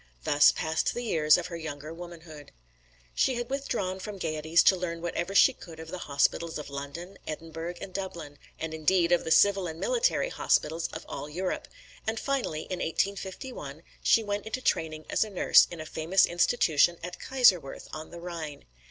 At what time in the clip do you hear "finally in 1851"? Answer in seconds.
12.19-13.83